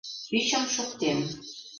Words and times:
Ӱчым 0.37 0.63
шуктем. 0.73 1.19